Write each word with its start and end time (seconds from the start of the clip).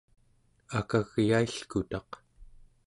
akagyailkutaq 0.79 2.11